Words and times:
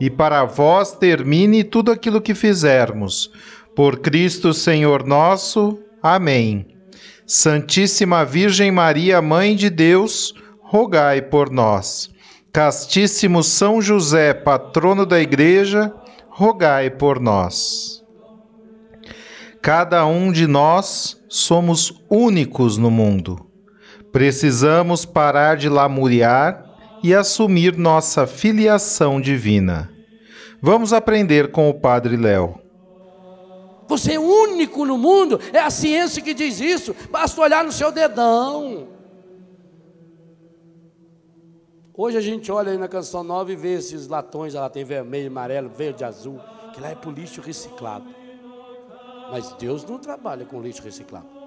e 0.00 0.08
para 0.08 0.44
vós 0.44 0.92
termine 0.92 1.64
tudo 1.64 1.90
aquilo 1.90 2.20
que 2.20 2.34
fizermos. 2.34 3.30
Por 3.74 3.98
Cristo 3.98 4.52
Senhor 4.52 5.04
nosso. 5.04 5.78
Amém. 6.02 6.66
Santíssima 7.26 8.24
Virgem 8.24 8.70
Maria, 8.70 9.20
Mãe 9.20 9.54
de 9.54 9.68
Deus, 9.68 10.34
rogai 10.60 11.20
por 11.20 11.50
nós. 11.50 12.10
Castíssimo 12.52 13.42
São 13.42 13.82
José, 13.82 14.32
patrono 14.32 15.04
da 15.04 15.20
Igreja, 15.20 15.92
rogai 16.28 16.88
por 16.88 17.20
nós. 17.20 18.02
Cada 19.60 20.06
um 20.06 20.32
de 20.32 20.46
nós 20.46 21.20
somos 21.28 22.02
únicos 22.08 22.78
no 22.78 22.90
mundo. 22.90 23.38
Precisamos 24.10 25.04
parar 25.04 25.56
de 25.56 25.68
lamuriar 25.68 26.67
e 27.02 27.14
assumir 27.14 27.76
nossa 27.76 28.26
filiação 28.26 29.20
divina. 29.20 29.90
Vamos 30.60 30.92
aprender 30.92 31.50
com 31.50 31.68
o 31.68 31.74
Padre 31.74 32.16
Léo. 32.16 32.60
Você 33.86 34.14
é 34.14 34.18
único 34.18 34.84
no 34.84 34.98
mundo, 34.98 35.40
é 35.52 35.60
a 35.60 35.70
ciência 35.70 36.22
que 36.22 36.34
diz 36.34 36.60
isso, 36.60 36.94
basta 37.10 37.40
olhar 37.40 37.64
no 37.64 37.72
seu 37.72 37.90
dedão. 37.90 38.88
Hoje 41.96 42.16
a 42.16 42.20
gente 42.20 42.52
olha 42.52 42.70
aí 42.70 42.78
na 42.78 42.86
canção 42.86 43.24
nova 43.24 43.50
e 43.50 43.56
vê 43.56 43.74
esses 43.74 44.06
latões, 44.06 44.54
ela 44.54 44.68
tem 44.68 44.84
vermelho, 44.84 45.28
amarelo, 45.28 45.68
verde, 45.68 46.04
azul, 46.04 46.38
que 46.72 46.80
lá 46.80 46.90
é 46.90 46.94
para 46.94 47.10
lixo 47.10 47.40
reciclado. 47.40 48.06
Mas 49.30 49.52
Deus 49.54 49.84
não 49.84 49.98
trabalha 49.98 50.44
com 50.44 50.60
lixo 50.60 50.82
reciclado. 50.82 51.37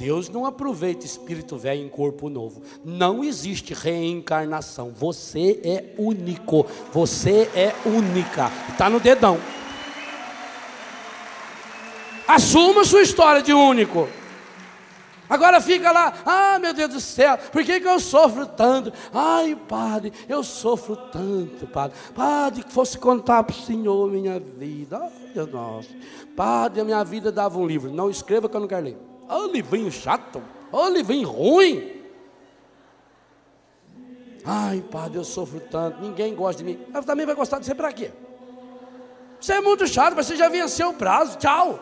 Deus 0.00 0.30
não 0.30 0.46
aproveita 0.46 1.04
espírito 1.04 1.58
velho 1.58 1.84
em 1.84 1.88
corpo 1.90 2.30
novo. 2.30 2.62
Não 2.82 3.22
existe 3.22 3.74
reencarnação. 3.74 4.90
Você 4.92 5.60
é 5.62 5.94
único. 5.98 6.66
Você 6.90 7.50
é 7.54 7.74
única. 7.84 8.50
Está 8.70 8.88
no 8.88 8.98
dedão. 8.98 9.38
Assuma 12.26 12.82
sua 12.82 13.02
história 13.02 13.42
de 13.42 13.52
único. 13.52 14.08
Agora 15.28 15.60
fica 15.60 15.92
lá, 15.92 16.14
ah 16.24 16.58
meu 16.58 16.72
Deus 16.72 16.94
do 16.94 17.00
céu, 17.00 17.38
por 17.52 17.62
que, 17.62 17.78
que 17.78 17.86
eu 17.86 18.00
sofro 18.00 18.46
tanto? 18.46 18.92
Ai, 19.12 19.54
padre, 19.54 20.12
eu 20.28 20.42
sofro 20.42 20.96
tanto, 20.96 21.68
padre. 21.68 21.96
Padre, 22.14 22.64
que 22.64 22.72
fosse 22.72 22.98
contar 22.98 23.44
para 23.44 23.54
o 23.54 23.62
Senhor 23.62 24.10
minha 24.10 24.40
vida. 24.40 24.98
Ai, 24.98 25.30
Deus 25.34 25.52
nosso. 25.52 25.94
Padre, 26.34 26.80
a 26.80 26.84
minha 26.84 27.04
vida 27.04 27.30
dava 27.30 27.58
um 27.58 27.66
livro. 27.66 27.92
Não 27.92 28.08
escreva 28.08 28.48
que 28.48 28.56
eu 28.56 28.60
não 28.60 28.66
quero 28.66 28.86
ler. 28.86 29.09
Ô 29.30 29.46
livrinho 29.46 29.92
chato, 29.92 30.42
ô 30.72 30.88
livrinho 30.88 31.28
ruim. 31.28 32.02
Ai, 34.44 34.82
padre, 34.90 35.18
eu 35.18 35.24
sofro 35.24 35.60
tanto, 35.60 36.00
ninguém 36.00 36.34
gosta 36.34 36.64
de 36.64 36.64
mim. 36.64 36.84
Mas 36.92 37.04
também 37.04 37.24
vai 37.24 37.36
gostar 37.36 37.60
de 37.60 37.66
você 37.66 37.74
para 37.74 37.92
quê? 37.92 38.10
Você 39.40 39.52
é 39.52 39.60
muito 39.60 39.86
chato, 39.86 40.16
mas 40.16 40.26
você 40.26 40.34
já 40.34 40.48
venceu 40.48 40.90
o 40.90 40.94
prazo, 40.94 41.38
tchau. 41.38 41.78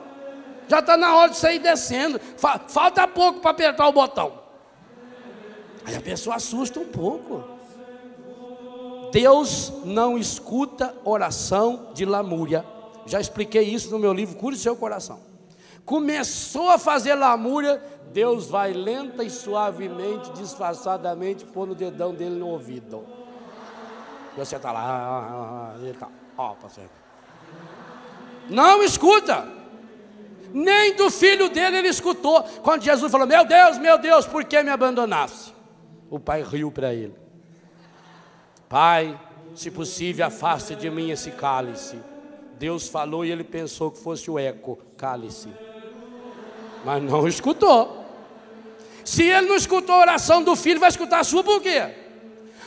Já 0.68 0.80
está 0.80 0.96
na 0.98 1.16
hora 1.16 1.30
de 1.30 1.38
sair 1.38 1.58
descendo. 1.58 2.20
Falta 2.68 3.08
pouco 3.08 3.40
para 3.40 3.52
apertar 3.52 3.88
o 3.88 3.92
botão. 3.92 4.40
Aí 5.86 5.96
a 5.96 6.00
pessoa 6.02 6.36
assusta 6.36 6.78
um 6.78 6.86
pouco. 6.86 7.42
Deus 9.10 9.72
não 9.86 10.18
escuta 10.18 10.94
oração 11.02 11.92
de 11.94 12.04
lamúria. 12.04 12.62
Já 13.06 13.18
expliquei 13.18 13.62
isso 13.62 13.90
no 13.90 13.98
meu 13.98 14.12
livro 14.12 14.36
Cure 14.36 14.54
Seu 14.54 14.76
Coração 14.76 15.27
começou 15.88 16.68
a 16.68 16.76
fazer 16.76 17.14
lamúria, 17.14 17.82
Deus 18.12 18.46
vai 18.46 18.74
lenta 18.74 19.24
e 19.24 19.30
suavemente, 19.30 20.30
disfarçadamente, 20.32 21.46
pôr 21.46 21.66
no 21.66 21.74
dedão 21.74 22.12
dele 22.14 22.36
no 22.36 22.48
ouvido. 22.48 23.06
Você 24.36 24.56
está 24.56 24.70
lá, 24.70 24.80
ah, 24.80 25.08
ah, 25.08 25.72
ah, 25.72 25.78
ele 25.78 25.92
está, 25.92 26.08
ó, 26.36 26.50
pastor. 26.50 26.84
Não 28.50 28.82
escuta. 28.82 29.48
Nem 30.52 30.94
do 30.94 31.10
filho 31.10 31.48
dele 31.48 31.78
ele 31.78 31.88
escutou. 31.88 32.42
Quando 32.62 32.82
Jesus 32.82 33.10
falou: 33.10 33.26
Meu 33.26 33.46
Deus, 33.46 33.78
meu 33.78 33.96
Deus, 33.98 34.26
por 34.26 34.44
que 34.44 34.62
me 34.62 34.70
abandonaste? 34.70 35.54
O 36.10 36.20
pai 36.20 36.42
riu 36.42 36.70
para 36.70 36.92
ele: 36.92 37.14
Pai, 38.68 39.18
se 39.54 39.70
possível, 39.70 40.26
afaste 40.26 40.74
de 40.74 40.90
mim 40.90 41.10
esse 41.10 41.30
cálice. 41.30 41.98
Deus 42.58 42.88
falou 42.88 43.24
e 43.24 43.30
ele 43.30 43.44
pensou 43.44 43.90
que 43.90 43.98
fosse 43.98 44.30
o 44.30 44.38
eco: 44.38 44.78
cálice 44.96 45.48
mas 46.88 47.02
não 47.02 47.28
escutou. 47.28 48.02
Se 49.04 49.22
ele 49.22 49.46
não 49.46 49.56
escutou 49.56 49.94
a 49.94 50.00
oração 50.00 50.42
do 50.42 50.56
filho, 50.56 50.80
vai 50.80 50.88
escutar 50.88 51.20
a 51.20 51.24
sua 51.24 51.44
por 51.44 51.60
quê? 51.60 51.86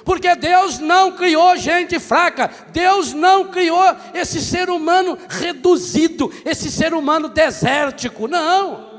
Porque 0.06 0.36
Deus 0.36 0.78
não 0.78 1.14
criou 1.14 1.58
gente 1.58 1.98
fraca, 1.98 2.48
Deus 2.72 3.14
não 3.14 3.48
criou 3.48 3.84
esse 4.14 4.40
ser 4.40 4.70
humano 4.70 5.18
reduzido, 5.28 6.32
esse 6.46 6.70
ser 6.70 6.94
humano 6.94 7.30
desértico, 7.30 8.28
não. 8.28 8.92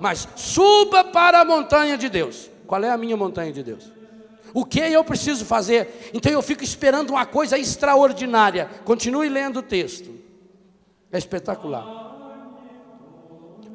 Mas 0.00 0.26
suba 0.34 1.04
para 1.04 1.42
a 1.42 1.44
montanha 1.44 1.96
de 1.96 2.08
Deus. 2.08 2.50
Qual 2.66 2.82
é 2.82 2.90
a 2.90 2.98
minha 2.98 3.16
montanha 3.16 3.52
de 3.52 3.62
Deus? 3.62 3.84
O 4.52 4.64
que 4.64 4.80
eu 4.80 5.04
preciso 5.04 5.44
fazer? 5.44 6.10
Então 6.12 6.32
eu 6.32 6.42
fico 6.42 6.64
esperando 6.64 7.10
uma 7.10 7.24
coisa 7.24 7.56
extraordinária. 7.56 8.68
Continue 8.84 9.28
lendo 9.28 9.60
o 9.60 9.62
texto. 9.62 10.10
É 11.12 11.18
espetacular 11.18 12.07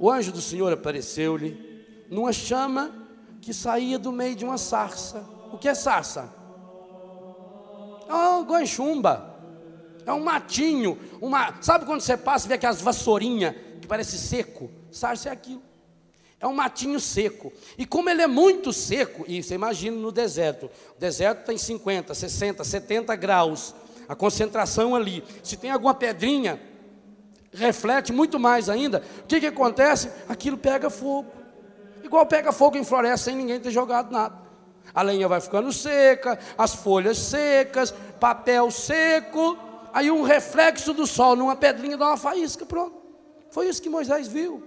o 0.03 0.11
anjo 0.11 0.33
do 0.33 0.41
Senhor 0.41 0.73
apareceu-lhe 0.73 1.57
numa 2.09 2.33
chama 2.33 2.93
que 3.39 3.53
saía 3.53 3.97
do 3.97 4.11
meio 4.11 4.35
de 4.35 4.43
uma 4.43 4.57
sarça. 4.57 5.25
O 5.49 5.57
que 5.57 5.69
é 5.69 5.73
sarça? 5.73 6.29
É 8.09 8.11
uma 8.11 8.41
guanchumba. 8.41 9.33
É 10.05 10.11
um 10.11 10.19
matinho. 10.19 10.99
Uma, 11.21 11.55
sabe 11.61 11.85
quando 11.85 12.01
você 12.01 12.17
passa 12.17 12.45
e 12.45 12.49
vê 12.49 12.55
aquelas 12.55 12.81
vassourinhas 12.81 13.55
que 13.79 13.87
parece 13.87 14.17
seco? 14.17 14.69
Sarça 14.91 15.29
é 15.29 15.31
aquilo. 15.31 15.63
É 16.37 16.45
um 16.45 16.53
matinho 16.53 16.99
seco. 16.99 17.53
E 17.77 17.85
como 17.85 18.09
ele 18.09 18.23
é 18.23 18.27
muito 18.27 18.73
seco, 18.73 19.23
e 19.25 19.41
você 19.41 19.55
imagina 19.55 19.95
no 19.95 20.11
deserto, 20.11 20.69
o 20.97 20.99
deserto 20.99 21.45
tem 21.45 21.57
50, 21.57 22.13
60, 22.13 22.61
70 22.61 23.15
graus, 23.15 23.73
a 24.09 24.15
concentração 24.15 24.97
ali. 24.97 25.23
Se 25.41 25.55
tem 25.55 25.71
alguma 25.71 25.93
pedrinha, 25.93 26.59
reflete 27.53 28.11
muito 28.11 28.39
mais 28.39 28.69
ainda. 28.69 29.03
O 29.23 29.27
que, 29.27 29.39
que 29.39 29.47
acontece? 29.47 30.09
Aquilo 30.27 30.57
pega 30.57 30.89
fogo. 30.89 31.31
Igual 32.03 32.25
pega 32.25 32.51
fogo 32.51 32.77
em 32.77 32.83
floresta 32.83 33.25
sem 33.25 33.35
ninguém 33.35 33.59
ter 33.59 33.71
jogado 33.71 34.11
nada. 34.11 34.35
A 34.93 35.01
lenha 35.01 35.27
vai 35.27 35.39
ficando 35.39 35.71
seca, 35.71 36.37
as 36.57 36.75
folhas 36.75 37.17
secas, 37.17 37.93
papel 38.19 38.69
seco. 38.69 39.57
Aí 39.93 40.11
um 40.11 40.23
reflexo 40.23 40.93
do 40.93 41.07
sol 41.07 41.35
numa 41.35 41.55
pedrinha 41.55 41.97
dá 41.97 42.07
uma 42.07 42.17
faísca, 42.17 42.65
pronto. 42.65 43.01
Foi 43.49 43.67
isso 43.67 43.81
que 43.81 43.89
Moisés 43.89 44.27
viu. 44.27 44.63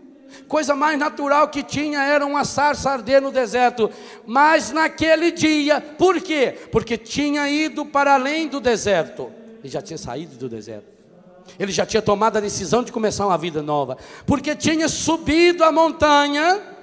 Coisa 0.48 0.74
mais 0.74 0.98
natural 0.98 1.48
que 1.48 1.62
tinha 1.62 2.02
era 2.02 2.24
uma 2.24 2.44
sarça 2.44 2.90
arder 2.90 3.20
no 3.20 3.30
deserto. 3.30 3.90
Mas 4.24 4.70
naquele 4.72 5.30
dia, 5.30 5.80
por 5.80 6.20
quê? 6.20 6.56
Porque 6.72 6.96
tinha 6.96 7.48
ido 7.48 7.84
para 7.84 8.14
além 8.14 8.48
do 8.48 8.60
deserto. 8.60 9.32
Ele 9.60 9.68
já 9.68 9.82
tinha 9.82 9.98
saído 9.98 10.36
do 10.36 10.48
deserto. 10.48 10.95
Ele 11.58 11.72
já 11.72 11.86
tinha 11.86 12.02
tomado 12.02 12.36
a 12.36 12.40
decisão 12.40 12.82
de 12.82 12.92
começar 12.92 13.26
uma 13.26 13.38
vida 13.38 13.62
nova, 13.62 13.96
porque 14.26 14.54
tinha 14.54 14.88
subido 14.88 15.64
a 15.64 15.72
montanha. 15.72 16.74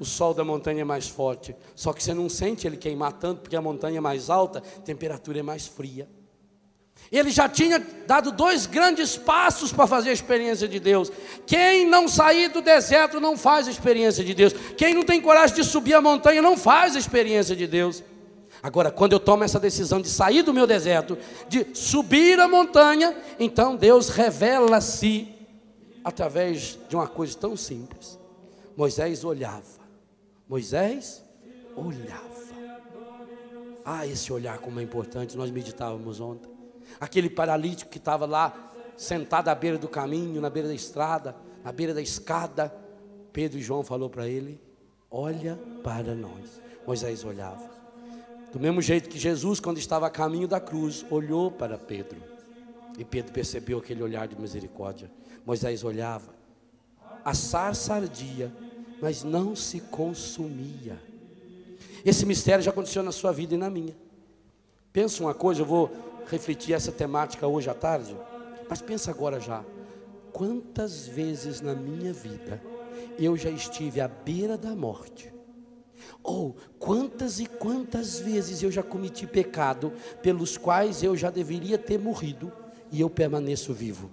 O 0.00 0.04
sol 0.04 0.32
da 0.32 0.44
montanha 0.44 0.82
é 0.82 0.84
mais 0.84 1.08
forte, 1.08 1.56
só 1.74 1.92
que 1.92 2.02
você 2.02 2.14
não 2.14 2.28
sente 2.28 2.66
ele 2.66 2.76
queimar 2.76 3.12
tanto, 3.14 3.40
porque 3.40 3.56
a 3.56 3.60
montanha 3.60 3.98
é 3.98 4.00
mais 4.00 4.30
alta, 4.30 4.60
a 4.60 4.80
temperatura 4.80 5.40
é 5.40 5.42
mais 5.42 5.66
fria. 5.66 6.08
Ele 7.10 7.30
já 7.30 7.48
tinha 7.48 7.78
dado 8.06 8.30
dois 8.30 8.66
grandes 8.66 9.16
passos 9.16 9.72
para 9.72 9.86
fazer 9.86 10.10
a 10.10 10.12
experiência 10.12 10.68
de 10.68 10.78
Deus. 10.78 11.10
Quem 11.46 11.86
não 11.86 12.06
sair 12.06 12.48
do 12.48 12.60
deserto 12.60 13.18
não 13.18 13.36
faz 13.36 13.66
a 13.66 13.70
experiência 13.70 14.22
de 14.22 14.34
Deus. 14.34 14.52
Quem 14.76 14.94
não 14.94 15.02
tem 15.02 15.20
coragem 15.20 15.56
de 15.56 15.64
subir 15.64 15.94
a 15.94 16.02
montanha 16.02 16.42
não 16.42 16.56
faz 16.56 16.96
a 16.96 16.98
experiência 16.98 17.56
de 17.56 17.66
Deus. 17.66 18.02
Agora, 18.62 18.90
quando 18.90 19.12
eu 19.12 19.20
tomo 19.20 19.44
essa 19.44 19.60
decisão 19.60 20.00
de 20.00 20.08
sair 20.08 20.42
do 20.42 20.52
meu 20.52 20.66
deserto, 20.66 21.16
de 21.48 21.66
subir 21.74 22.40
a 22.40 22.48
montanha, 22.48 23.16
então 23.38 23.76
Deus 23.76 24.08
revela-se 24.08 25.34
através 26.02 26.78
de 26.88 26.96
uma 26.96 27.06
coisa 27.06 27.36
tão 27.36 27.56
simples. 27.56 28.18
Moisés 28.76 29.24
olhava. 29.24 29.62
Moisés 30.48 31.22
olhava. 31.76 32.28
Ah, 33.84 34.06
esse 34.06 34.32
olhar 34.32 34.58
como 34.58 34.80
é 34.80 34.82
importante, 34.82 35.36
nós 35.36 35.50
meditávamos 35.50 36.20
ontem. 36.20 36.50
Aquele 37.00 37.30
paralítico 37.30 37.90
que 37.90 37.98
estava 37.98 38.26
lá, 38.26 38.72
sentado 38.96 39.48
à 39.48 39.54
beira 39.54 39.78
do 39.78 39.88
caminho, 39.88 40.40
na 40.40 40.50
beira 40.50 40.68
da 40.68 40.74
estrada, 40.74 41.34
na 41.64 41.72
beira 41.72 41.94
da 41.94 42.02
escada. 42.02 42.74
Pedro 43.32 43.58
e 43.58 43.62
João 43.62 43.82
falou 43.82 44.10
para 44.10 44.28
ele: 44.28 44.60
Olha 45.10 45.58
para 45.82 46.14
nós. 46.14 46.60
Moisés 46.86 47.24
olhava. 47.24 47.77
Do 48.52 48.58
mesmo 48.58 48.80
jeito 48.80 49.08
que 49.08 49.18
Jesus, 49.18 49.60
quando 49.60 49.78
estava 49.78 50.06
a 50.06 50.10
caminho 50.10 50.48
da 50.48 50.58
cruz, 50.58 51.04
olhou 51.10 51.50
para 51.50 51.76
Pedro. 51.76 52.20
E 52.98 53.04
Pedro 53.04 53.32
percebeu 53.32 53.78
aquele 53.78 54.02
olhar 54.02 54.26
de 54.26 54.40
misericórdia. 54.40 55.10
Moisés 55.44 55.84
olhava. 55.84 56.34
A 57.24 57.34
sarça 57.34 57.94
ardia, 57.94 58.52
mas 59.00 59.22
não 59.22 59.54
se 59.54 59.80
consumia. 59.80 60.98
Esse 62.04 62.24
mistério 62.24 62.64
já 62.64 62.70
aconteceu 62.70 63.02
na 63.02 63.12
sua 63.12 63.32
vida 63.32 63.54
e 63.54 63.58
na 63.58 63.68
minha. 63.68 63.96
Pensa 64.92 65.22
uma 65.22 65.34
coisa, 65.34 65.60
eu 65.60 65.66
vou 65.66 65.90
refletir 66.26 66.72
essa 66.72 66.90
temática 66.90 67.46
hoje 67.46 67.68
à 67.68 67.74
tarde, 67.74 68.16
mas 68.68 68.80
pensa 68.80 69.10
agora 69.10 69.38
já. 69.38 69.64
Quantas 70.32 71.06
vezes 71.06 71.60
na 71.60 71.74
minha 71.74 72.12
vida 72.12 72.62
eu 73.18 73.36
já 73.36 73.50
estive 73.50 74.00
à 74.00 74.08
beira 74.08 74.56
da 74.56 74.74
morte? 74.74 75.32
Ou 76.22 76.56
quantas 76.78 77.40
e 77.40 77.46
quantas 77.46 78.18
vezes 78.18 78.62
eu 78.62 78.70
já 78.70 78.82
cometi 78.82 79.26
pecado 79.26 79.92
pelos 80.22 80.56
quais 80.56 81.02
eu 81.02 81.16
já 81.16 81.30
deveria 81.30 81.78
ter 81.78 81.98
morrido 81.98 82.52
e 82.90 83.00
eu 83.00 83.08
permaneço 83.08 83.72
vivo? 83.72 84.10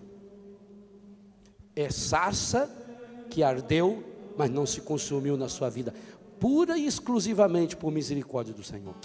É 1.75 1.89
sarça 1.89 2.69
que 3.29 3.43
ardeu, 3.43 4.03
mas 4.37 4.49
não 4.49 4.65
se 4.65 4.81
consumiu 4.81 5.35
na 5.35 5.49
sua 5.49 5.69
vida, 5.69 5.93
pura 6.39 6.77
e 6.77 6.85
exclusivamente 6.85 7.75
por 7.75 7.91
misericórdia 7.91 8.53
do 8.53 8.63
Senhor. 8.63 8.95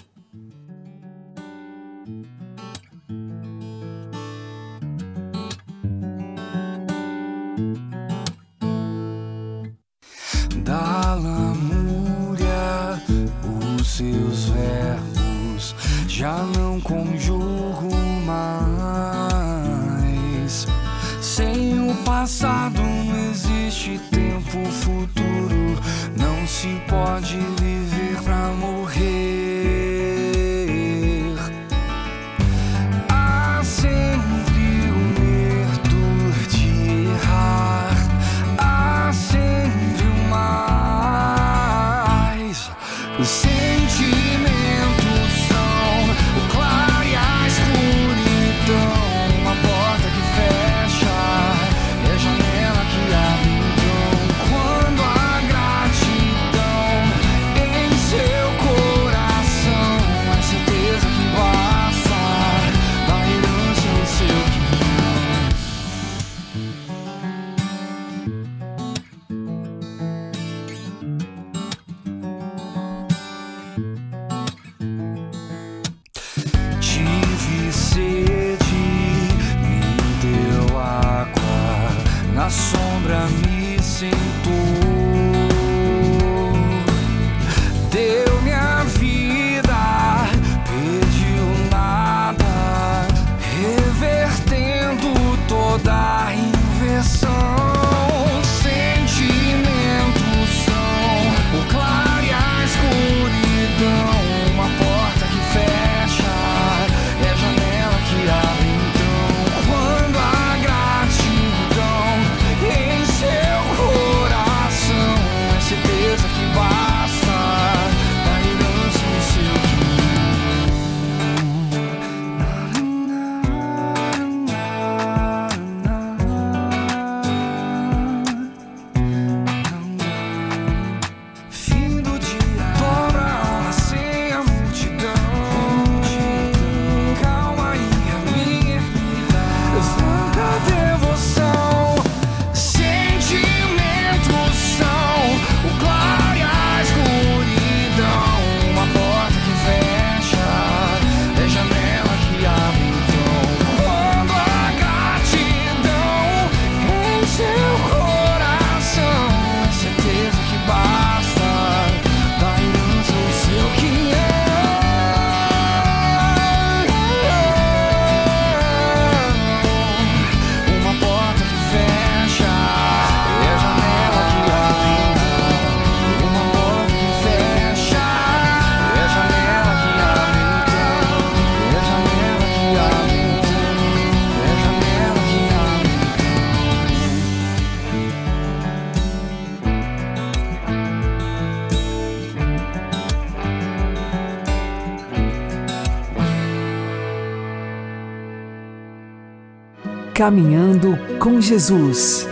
Caminhando 200.21 200.95
com 201.17 201.41
Jesus 201.41 202.29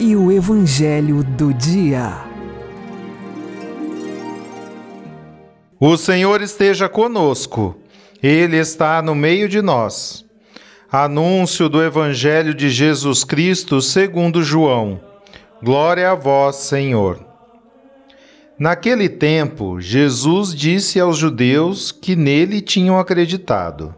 e 0.00 0.16
o 0.16 0.32
Evangelho 0.32 1.22
do 1.22 1.54
Dia. 1.54 2.20
O 5.78 5.96
Senhor 5.96 6.42
esteja 6.42 6.88
conosco, 6.88 7.76
Ele 8.20 8.56
está 8.56 9.00
no 9.00 9.14
meio 9.14 9.48
de 9.48 9.62
nós. 9.62 10.24
Anúncio 10.90 11.68
do 11.68 11.80
Evangelho 11.80 12.52
de 12.52 12.68
Jesus 12.68 13.22
Cristo 13.22 13.80
segundo 13.80 14.42
João. 14.42 15.00
Glória 15.62 16.10
a 16.10 16.16
vós, 16.16 16.56
Senhor. 16.56 17.24
Naquele 18.58 19.08
tempo, 19.08 19.80
Jesus 19.80 20.52
disse 20.52 20.98
aos 20.98 21.18
judeus 21.18 21.92
que 21.92 22.16
nele 22.16 22.60
tinham 22.60 22.98
acreditado: 22.98 23.94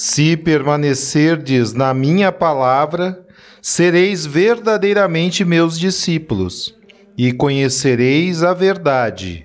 Se 0.00 0.36
permanecerdes 0.36 1.72
na 1.72 1.92
minha 1.92 2.30
palavra, 2.30 3.26
sereis 3.60 4.24
verdadeiramente 4.24 5.44
meus 5.44 5.76
discípulos, 5.76 6.72
e 7.16 7.32
conhecereis 7.32 8.44
a 8.44 8.54
verdade, 8.54 9.44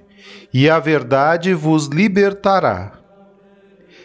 e 0.54 0.70
a 0.70 0.78
verdade 0.78 1.56
vos 1.56 1.88
libertará. 1.88 3.00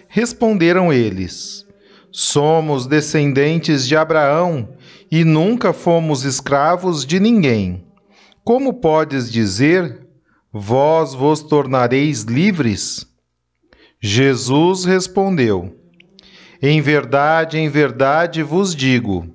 Responderam 0.09 0.91
eles: 0.91 1.67
Somos 2.11 2.87
descendentes 2.87 3.87
de 3.87 3.95
Abraão 3.95 4.71
e 5.13 5.25
nunca 5.25 5.75
fomos 5.75 6.25
escravos 6.25 7.05
de 7.05 7.21
ninguém. 7.21 7.85
Como 8.43 8.73
podes 8.73 9.31
dizer, 9.31 10.01
vós 10.51 11.13
vos 11.13 11.43
tornareis 11.43 12.23
livres? 12.23 13.07
Jesus 14.01 14.87
respondeu: 14.87 15.78
Em 16.61 16.81
verdade, 16.81 17.59
em 17.59 17.69
verdade 17.69 18.43
vos 18.43 18.75
digo: 18.75 19.27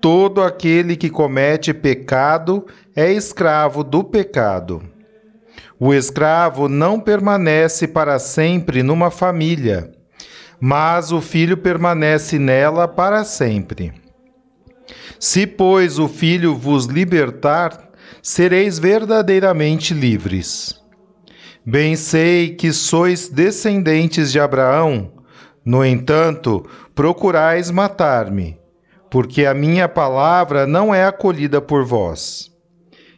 todo 0.00 0.42
aquele 0.42 0.96
que 0.96 1.08
comete 1.08 1.72
pecado 1.72 2.66
é 2.94 3.12
escravo 3.12 3.82
do 3.82 4.04
pecado. 4.04 4.82
O 5.78 5.92
escravo 5.92 6.68
não 6.68 7.00
permanece 7.00 7.88
para 7.88 8.18
sempre 8.18 8.82
numa 8.82 9.10
família 9.10 9.90
mas 10.64 11.10
o 11.10 11.20
filho 11.20 11.56
permanece 11.56 12.38
nela 12.38 12.86
para 12.86 13.24
sempre. 13.24 13.92
Se, 15.18 15.44
pois, 15.44 15.98
o 15.98 16.06
filho 16.06 16.54
vos 16.54 16.84
libertar, 16.84 17.90
sereis 18.22 18.78
verdadeiramente 18.78 19.92
livres. 19.92 20.80
Bem 21.66 21.96
sei 21.96 22.54
que 22.54 22.72
sois 22.72 23.28
descendentes 23.28 24.30
de 24.30 24.38
Abraão, 24.38 25.10
no 25.64 25.84
entanto, 25.84 26.66
procurais 26.94 27.70
matar-me, 27.70 28.58
porque 29.10 29.46
a 29.46 29.54
minha 29.54 29.88
palavra 29.88 30.66
não 30.66 30.94
é 30.94 31.04
acolhida 31.04 31.60
por 31.60 31.84
vós. 31.84 32.50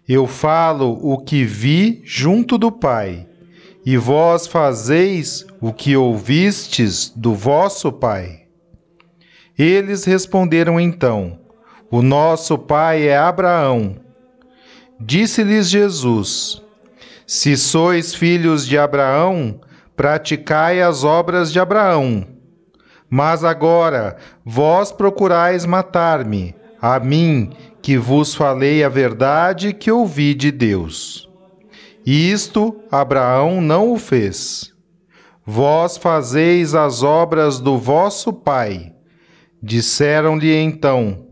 Eu 0.06 0.26
falo 0.26 0.98
o 1.02 1.18
que 1.18 1.44
vi 1.44 2.02
junto 2.04 2.58
do 2.58 2.70
Pai 2.70 3.26
e 3.86 3.96
vós 3.96 4.46
fazeis 4.46 5.46
o 5.60 5.72
que 5.72 5.96
ouvistes 5.96 7.12
do 7.14 7.34
vosso 7.34 7.92
pai. 7.92 8.42
Eles 9.58 10.04
responderam 10.04 10.80
então: 10.80 11.38
O 11.90 12.00
nosso 12.00 12.56
pai 12.56 13.06
é 13.08 13.16
Abraão. 13.16 13.96
Disse-lhes 14.98 15.68
Jesus: 15.68 16.62
Se 17.26 17.56
sois 17.56 18.14
filhos 18.14 18.66
de 18.66 18.78
Abraão, 18.78 19.60
praticai 19.94 20.80
as 20.80 21.04
obras 21.04 21.52
de 21.52 21.60
Abraão. 21.60 22.33
Mas 23.16 23.44
agora 23.44 24.16
vós 24.44 24.90
procurais 24.90 25.64
matar-me, 25.64 26.52
a 26.82 26.98
mim, 26.98 27.52
que 27.80 27.96
vos 27.96 28.34
falei 28.34 28.82
a 28.82 28.88
verdade 28.88 29.72
que 29.72 29.88
ouvi 29.88 30.34
de 30.34 30.50
Deus. 30.50 31.30
E 32.04 32.32
isto 32.32 32.74
Abraão 32.90 33.60
não 33.60 33.92
o 33.92 33.98
fez. 34.00 34.74
Vós 35.46 35.96
fazeis 35.96 36.74
as 36.74 37.04
obras 37.04 37.60
do 37.60 37.78
vosso 37.78 38.32
pai. 38.32 38.92
Disseram-lhe 39.62 40.52
então: 40.52 41.28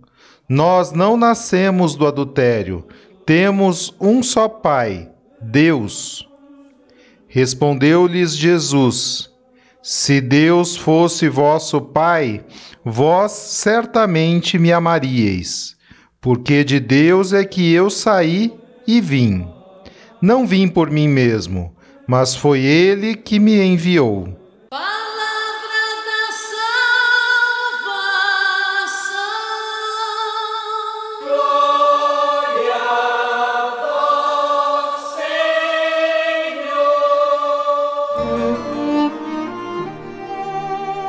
Nós 0.48 0.92
não 0.92 1.16
nascemos 1.16 1.96
do 1.96 2.06
adultério, 2.06 2.86
temos 3.26 3.92
um 4.00 4.22
só 4.22 4.48
pai, 4.48 5.10
Deus. 5.40 6.28
Respondeu-lhes 7.26 8.36
Jesus: 8.36 9.31
Se 9.82 10.20
Deus 10.20 10.76
fosse 10.76 11.28
vosso 11.28 11.80
pai, 11.80 12.44
vós 12.84 13.32
certamente 13.32 14.56
me 14.56 14.72
amaríeis, 14.72 15.76
porque 16.20 16.62
de 16.62 16.78
Deus 16.78 17.32
é 17.32 17.44
que 17.44 17.72
eu 17.72 17.90
saí 17.90 18.54
e 18.86 19.00
vim. 19.00 19.44
Não 20.20 20.46
vim 20.46 20.68
por 20.68 20.88
mim 20.88 21.08
mesmo, 21.08 21.74
mas 22.06 22.32
foi 22.32 22.60
ele 22.60 23.16
que 23.16 23.40
me 23.40 23.60
enviou. 23.60 24.41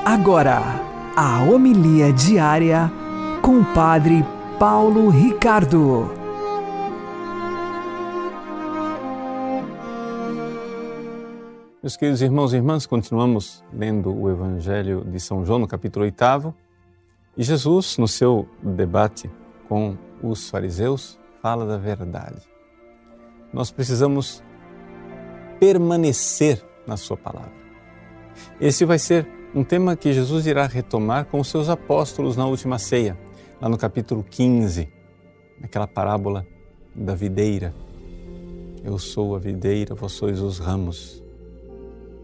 Agora, 0.05 0.59
a 1.15 1.43
homilia 1.43 2.11
diária 2.11 2.91
com 3.41 3.61
o 3.61 3.73
Padre 3.73 4.21
Paulo 4.59 5.07
Ricardo. 5.07 6.11
Meus 11.81 11.95
queridos 11.95 12.21
irmãos 12.21 12.51
e 12.51 12.57
irmãs, 12.57 12.85
continuamos 12.85 13.63
lendo 13.71 14.13
o 14.13 14.29
Evangelho 14.29 15.05
de 15.05 15.21
São 15.21 15.45
João, 15.45 15.59
no 15.59 15.67
capítulo 15.69 16.03
8. 16.03 16.53
E 17.37 17.43
Jesus, 17.43 17.97
no 17.97 18.07
seu 18.07 18.45
debate 18.61 19.31
com 19.69 19.97
os 20.21 20.49
fariseus, 20.49 21.17
fala 21.41 21.65
da 21.65 21.77
verdade. 21.77 22.41
Nós 23.53 23.71
precisamos 23.71 24.43
permanecer 25.61 26.61
na 26.85 26.97
Sua 26.97 27.15
palavra. 27.15 27.53
Esse 28.59 28.83
vai 28.83 28.99
ser 28.99 29.42
um 29.53 29.63
tema 29.63 29.95
que 29.95 30.11
Jesus 30.13 30.47
irá 30.47 30.65
retomar 30.65 31.25
com 31.25 31.39
os 31.39 31.47
seus 31.47 31.69
apóstolos 31.69 32.35
na 32.35 32.45
última 32.45 32.79
ceia, 32.79 33.17
lá 33.61 33.69
no 33.69 33.77
capítulo 33.77 34.23
15, 34.23 34.87
naquela 35.59 35.87
parábola 35.87 36.45
da 36.95 37.15
videira. 37.15 37.73
Eu 38.83 38.97
sou 38.97 39.35
a 39.35 39.39
videira, 39.39 39.95
vós 39.95 40.11
sois 40.13 40.39
os 40.39 40.59
ramos 40.59 41.23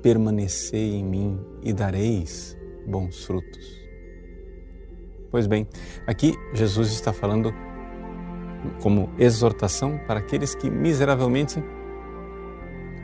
permanecei 0.01 0.95
em 0.95 1.03
mim 1.03 1.39
e 1.61 1.73
dareis 1.73 2.57
bons 2.85 3.25
frutos. 3.25 3.79
Pois 5.31 5.45
bem, 5.45 5.67
aqui 6.07 6.33
Jesus 6.53 6.91
está 6.91 7.13
falando 7.13 7.53
como 8.81 9.09
exortação 9.17 9.99
para 10.07 10.19
aqueles 10.19 10.55
que 10.55 10.69
miseravelmente 10.69 11.63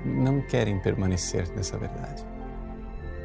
não 0.03 0.41
querem 0.41 0.79
permanecer 0.79 1.47
nessa 1.55 1.77
verdade. 1.77 2.34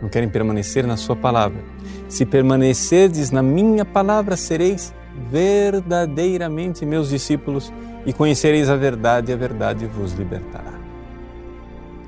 Não 0.00 0.08
querem 0.08 0.28
permanecer 0.28 0.86
na 0.86 0.96
Sua 0.96 1.14
palavra. 1.14 1.62
Se 2.08 2.24
permanecerdes 2.24 3.30
na 3.30 3.42
minha 3.42 3.84
palavra, 3.84 4.36
sereis 4.36 4.94
verdadeiramente 5.28 6.86
meus 6.86 7.10
discípulos 7.10 7.72
e 8.06 8.12
conhecereis 8.12 8.70
a 8.70 8.76
verdade, 8.76 9.30
e 9.30 9.34
a 9.34 9.36
verdade 9.36 9.86
vos 9.86 10.12
libertará. 10.12 10.72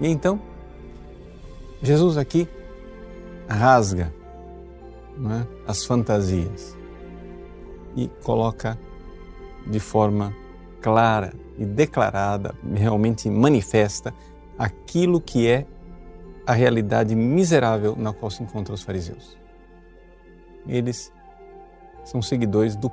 E 0.00 0.08
então, 0.08 0.40
Jesus 1.82 2.16
aqui 2.16 2.48
rasga 3.48 4.12
é, 5.12 5.46
as 5.66 5.84
fantasias 5.84 6.76
e 7.94 8.08
coloca 8.22 8.78
de 9.66 9.78
forma 9.78 10.34
clara 10.80 11.34
e 11.58 11.64
declarada, 11.64 12.54
realmente 12.74 13.28
manifesta, 13.28 14.14
aquilo 14.58 15.20
que 15.20 15.46
é 15.46 15.66
a 16.46 16.52
realidade 16.52 17.14
miserável 17.14 17.94
na 17.96 18.12
qual 18.12 18.30
se 18.30 18.42
encontram 18.42 18.74
os 18.74 18.82
fariseus. 18.82 19.36
Eles 20.66 21.12
são 22.04 22.20
seguidores 22.20 22.76
do 22.76 22.90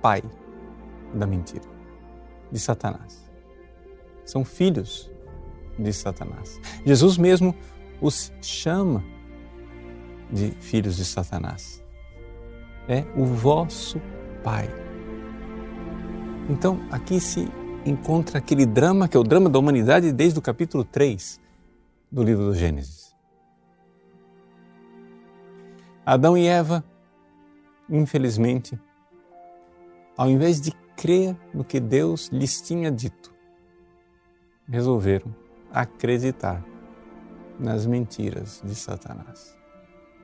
pai 0.00 0.22
da 1.14 1.26
mentira, 1.26 1.64
de 2.50 2.58
Satanás. 2.58 3.28
São 4.24 4.44
filhos 4.44 5.10
de 5.78 5.92
Satanás. 5.92 6.60
Jesus 6.84 7.16
mesmo 7.16 7.54
os 8.00 8.32
chama 8.40 9.04
de 10.30 10.50
filhos 10.60 10.96
de 10.96 11.04
Satanás. 11.04 11.82
É 12.88 13.04
o 13.16 13.24
vosso 13.24 14.00
Pai. 14.42 14.68
Então, 16.48 16.80
aqui 16.90 17.20
se 17.20 17.48
encontra 17.84 18.38
aquele 18.38 18.64
drama 18.64 19.08
que 19.08 19.16
é 19.16 19.20
o 19.20 19.24
drama 19.24 19.50
da 19.50 19.58
humanidade 19.58 20.12
desde 20.12 20.38
o 20.38 20.42
capítulo 20.42 20.84
3 20.84 21.40
do 22.10 22.22
livro 22.22 22.44
do 22.46 22.54
Gênesis. 22.54 23.14
Adão 26.04 26.38
e 26.38 26.46
Eva, 26.46 26.82
infelizmente, 27.88 28.80
ao 30.16 30.28
invés 30.28 30.60
de 30.60 30.72
crer 30.96 31.36
no 31.52 31.62
que 31.62 31.78
Deus 31.78 32.28
lhes 32.28 32.62
tinha 32.62 32.90
dito, 32.90 33.34
resolveram 34.66 35.34
acreditar 35.70 36.64
nas 37.58 37.86
mentiras 37.86 38.62
de 38.64 38.74
Satanás, 38.74 39.56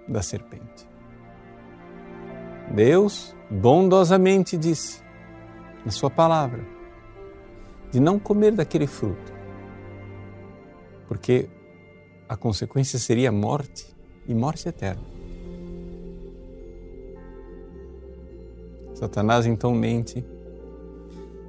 da 0.09 0.23
serpente. 0.23 0.88
Deus 2.75 3.37
bondosamente 3.50 4.57
disse 4.57 5.03
na 5.85 5.91
Sua 5.91 6.11
palavra 6.11 6.64
de 7.91 8.00
não 8.00 8.19
comer 8.19 8.53
daquele 8.53 8.87
fruto, 8.87 9.33
porque 11.07 11.49
a 12.28 12.37
consequência 12.37 12.99
seria 12.99 13.31
morte 13.31 13.87
e 14.26 14.35
morte 14.35 14.69
eterna. 14.69 15.02
Satanás 18.95 19.45
então 19.45 19.75
mente 19.75 20.25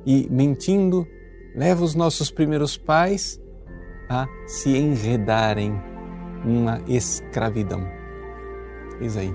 e, 0.05 0.27
mentindo, 0.29 1.07
leva 1.55 1.83
os 1.83 1.95
nossos 1.95 2.29
primeiros 2.29 2.77
pais 2.77 3.39
a 4.09 4.27
se 4.45 4.75
enredarem 4.75 5.73
numa 6.43 6.81
escravidão. 6.87 7.87
Eis 8.99 9.17
aí, 9.17 9.33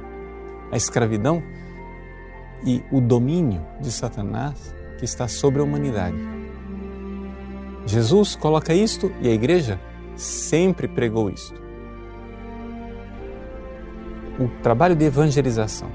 a 0.71 0.77
escravidão 0.77 1.43
e 2.65 2.83
o 2.93 3.01
domínio 3.01 3.65
de 3.81 3.91
Satanás 3.91 4.75
que 4.99 5.05
está 5.05 5.27
sobre 5.27 5.61
a 5.61 5.65
humanidade. 5.65 6.17
Jesus 7.87 8.37
coloca 8.37 8.75
isto 8.75 9.11
e 9.21 9.29
a 9.29 9.33
igreja 9.33 9.81
sempre 10.21 10.87
pregou 10.87 11.31
isto. 11.31 11.61
O 14.39 14.49
trabalho 14.63 14.95
de 14.95 15.05
evangelização, 15.05 15.91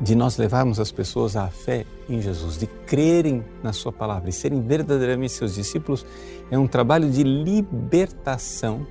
de 0.00 0.14
nós 0.14 0.36
levarmos 0.36 0.78
as 0.78 0.92
pessoas 0.92 1.36
à 1.36 1.48
fé 1.48 1.84
em 2.08 2.20
Jesus, 2.20 2.58
de 2.58 2.66
crerem 2.66 3.44
na 3.62 3.72
Sua 3.72 3.92
palavra 3.92 4.28
e 4.30 4.32
serem 4.32 4.60
verdadeiramente 4.60 5.32
seus 5.32 5.54
discípulos, 5.54 6.04
é 6.50 6.58
um 6.58 6.66
trabalho 6.66 7.10
de 7.10 7.22
libertação. 7.22 8.86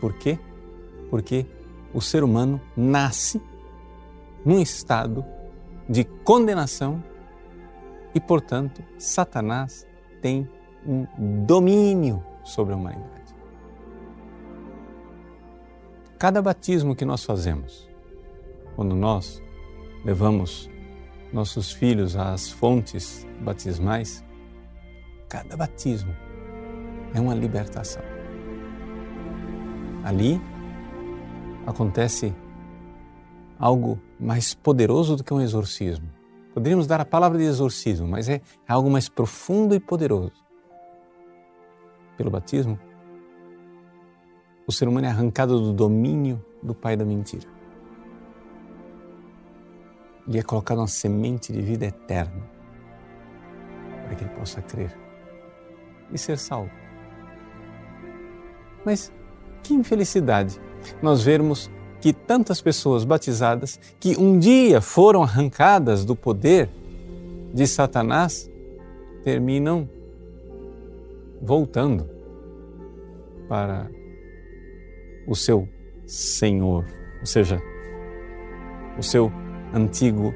Por 0.00 0.12
quê? 0.14 0.38
Porque 1.08 1.46
o 1.92 2.00
ser 2.00 2.24
humano 2.24 2.60
nasce 2.76 3.40
num 4.44 4.60
estado 4.60 5.24
de 5.88 6.04
condenação 6.04 7.02
e, 8.14 8.20
portanto, 8.20 8.82
Satanás 8.98 9.86
tem 10.20 10.48
um 10.86 11.44
domínio 11.44 12.24
sobre 12.50 12.74
a 12.74 12.76
humanidade. 12.76 13.34
Cada 16.18 16.42
batismo 16.42 16.94
que 16.94 17.04
nós 17.04 17.24
fazemos, 17.24 17.88
quando 18.76 18.94
nós 18.94 19.42
levamos 20.04 20.68
nossos 21.32 21.72
filhos 21.72 22.16
às 22.16 22.50
fontes 22.50 23.26
batismais, 23.40 24.24
cada 25.28 25.56
batismo 25.56 26.14
é 27.14 27.20
uma 27.20 27.34
libertação. 27.34 28.02
Ali 30.04 30.40
acontece 31.66 32.34
algo 33.58 34.00
mais 34.18 34.54
poderoso 34.54 35.16
do 35.16 35.24
que 35.24 35.32
um 35.32 35.40
exorcismo. 35.40 36.08
Poderíamos 36.52 36.86
dar 36.86 37.00
a 37.00 37.04
palavra 37.04 37.38
de 37.38 37.44
exorcismo, 37.44 38.08
mas 38.08 38.28
é 38.28 38.40
algo 38.66 38.90
mais 38.90 39.08
profundo 39.08 39.74
e 39.74 39.80
poderoso. 39.80 40.39
Pelo 42.20 42.30
batismo, 42.30 42.78
o 44.66 44.70
ser 44.70 44.86
humano 44.86 45.06
é 45.06 45.08
arrancado 45.08 45.58
do 45.58 45.72
domínio 45.72 46.44
do 46.62 46.74
pai 46.74 46.94
da 46.94 47.02
mentira. 47.02 47.48
E 50.28 50.38
é 50.38 50.42
colocado 50.42 50.76
uma 50.76 50.86
semente 50.86 51.50
de 51.50 51.62
vida 51.62 51.86
eterna 51.86 52.42
para 54.04 54.16
que 54.16 54.24
ele 54.24 54.34
possa 54.34 54.60
crer 54.60 54.94
e 56.12 56.18
ser 56.18 56.36
salvo. 56.36 56.70
Mas 58.84 59.10
que 59.62 59.72
infelicidade 59.72 60.60
nós 61.00 61.22
vermos 61.22 61.70
que 62.02 62.12
tantas 62.12 62.60
pessoas 62.60 63.02
batizadas 63.02 63.80
que 63.98 64.14
um 64.18 64.38
dia 64.38 64.82
foram 64.82 65.22
arrancadas 65.22 66.04
do 66.04 66.14
poder 66.14 66.68
de 67.54 67.66
Satanás 67.66 68.50
terminam 69.24 69.88
voltando 71.40 72.08
para 73.48 73.90
o 75.26 75.34
seu 75.34 75.68
Senhor, 76.06 76.84
ou 77.20 77.26
seja, 77.26 77.60
o 78.98 79.02
seu 79.02 79.32
antigo 79.72 80.34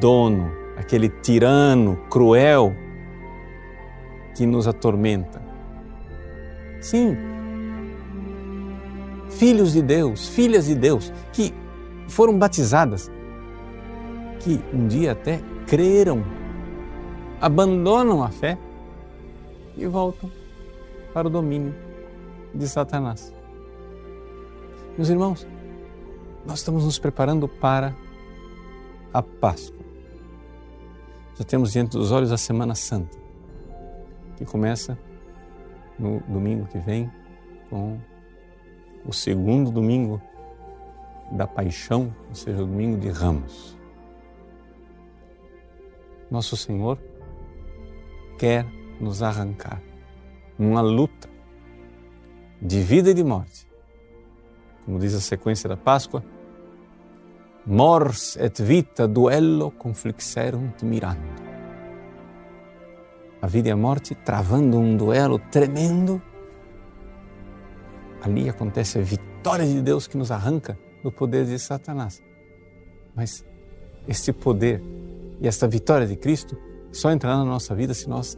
dono, 0.00 0.50
aquele 0.76 1.08
tirano 1.08 1.96
cruel 2.10 2.74
que 4.36 4.46
nos 4.46 4.68
atormenta. 4.68 5.42
Sim, 6.80 7.16
filhos 9.30 9.72
de 9.72 9.82
Deus, 9.82 10.28
filhas 10.28 10.66
de 10.66 10.74
Deus, 10.74 11.12
que 11.32 11.52
foram 12.08 12.38
batizadas, 12.38 13.10
que 14.40 14.60
um 14.72 14.86
dia 14.86 15.12
até 15.12 15.40
creram, 15.66 16.22
abandonam 17.40 18.22
a 18.22 18.30
fé 18.30 18.58
e 19.78 19.86
voltam 19.86 20.30
para 21.14 21.26
o 21.26 21.30
domínio 21.30 21.74
de 22.52 22.68
Satanás. 22.68 23.32
Meus 24.96 25.08
irmãos, 25.08 25.46
nós 26.44 26.58
estamos 26.58 26.84
nos 26.84 26.98
preparando 26.98 27.46
para 27.48 27.94
a 29.12 29.22
Páscoa. 29.22 29.78
Já 31.36 31.44
temos 31.44 31.72
diante 31.72 31.92
dos 31.96 32.10
olhos 32.10 32.32
a 32.32 32.36
Semana 32.36 32.74
Santa, 32.74 33.16
que 34.36 34.44
começa 34.44 34.98
no 35.98 36.20
domingo 36.20 36.66
que 36.66 36.78
vem 36.78 37.10
com 37.70 37.98
o 39.06 39.12
segundo 39.12 39.70
domingo 39.70 40.20
da 41.30 41.46
paixão, 41.46 42.14
ou 42.28 42.34
seja, 42.34 42.62
o 42.62 42.66
domingo 42.66 42.98
de 42.98 43.08
ramos. 43.08 43.76
Nosso 46.30 46.56
Senhor 46.56 46.98
quer 48.38 48.66
nos 49.00 49.22
arrancar 49.22 49.80
numa 50.58 50.80
luta 50.80 51.28
de 52.60 52.80
vida 52.80 53.10
e 53.10 53.14
de 53.14 53.22
morte. 53.22 53.66
Como 54.84 54.98
diz 54.98 55.14
a 55.14 55.20
sequência 55.20 55.68
da 55.68 55.76
Páscoa, 55.76 56.24
mors 57.66 58.36
et 58.36 58.62
vita 58.62 59.06
duello 59.06 59.70
conflixerunt 59.70 60.82
mirando. 60.82 61.48
A 63.40 63.46
vida 63.46 63.68
e 63.68 63.70
a 63.70 63.76
morte 63.76 64.14
travando 64.14 64.78
um 64.78 64.96
duelo 64.96 65.38
tremendo 65.38 66.20
ali 68.20 68.48
acontece 68.48 68.98
a 68.98 69.02
vitória 69.02 69.66
de 69.66 69.80
Deus 69.80 70.06
que 70.06 70.16
nos 70.16 70.30
arranca 70.30 70.78
do 71.02 71.12
poder 71.12 71.44
de 71.46 71.58
Satanás. 71.58 72.22
Mas 73.14 73.44
esse 74.06 74.32
poder 74.32 74.82
e 75.40 75.46
essa 75.46 75.68
vitória 75.68 76.06
de 76.06 76.16
Cristo 76.16 76.56
só 76.90 77.12
entrará 77.12 77.36
na 77.36 77.44
nossa 77.44 77.74
vida 77.74 77.94
se 77.94 78.08
nós 78.08 78.36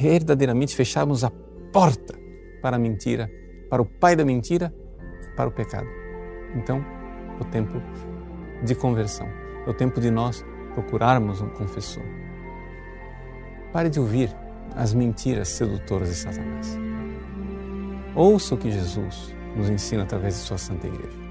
verdadeiramente 0.00 0.74
fecharmos 0.74 1.24
a 1.24 1.30
porta 1.72 2.18
para 2.60 2.76
a 2.76 2.78
mentira, 2.78 3.30
para 3.70 3.82
o 3.82 3.84
pai 3.84 4.16
da 4.16 4.24
mentira, 4.24 4.74
para 5.36 5.48
o 5.48 5.52
pecado. 5.52 5.86
Então, 6.54 6.84
é 7.38 7.42
o 7.42 7.44
tempo 7.44 7.80
de 8.64 8.74
conversão, 8.74 9.26
é 9.66 9.70
o 9.70 9.74
tempo 9.74 10.00
de 10.00 10.10
nós 10.10 10.44
procurarmos 10.74 11.40
um 11.40 11.48
confessor. 11.48 12.02
Pare 13.72 13.88
de 13.88 13.98
ouvir 13.98 14.34
as 14.76 14.94
mentiras 14.94 15.48
sedutoras 15.48 16.08
de 16.08 16.14
Satanás. 16.14 16.78
Ouça 18.14 18.54
o 18.54 18.58
que 18.58 18.70
Jesus 18.70 19.34
nos 19.56 19.68
ensina 19.68 20.04
através 20.04 20.34
de 20.34 20.40
Sua 20.40 20.58
Santa 20.58 20.86
Igreja. 20.86 21.24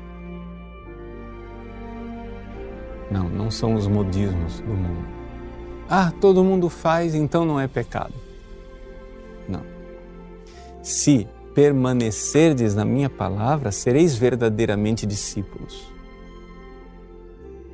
Não, 3.10 3.30
não 3.30 3.52
são 3.52 3.76
os 3.76 3.88
modismos 3.88 4.60
do 4.62 4.74
mundo. 4.74 5.08
Ah, 5.90 6.12
todo 6.20 6.44
mundo 6.44 6.70
faz, 6.70 7.14
então 7.16 7.46
não 7.46 7.60
é 7.60 7.68
pecado. 7.68 8.14
Se 10.84 11.28
permanecerdes 11.56 12.76
na 12.76 12.86
minha 12.86 13.10
palavra, 13.10 13.72
sereis 13.72 14.16
verdadeiramente 14.16 15.08
discípulos. 15.08 15.92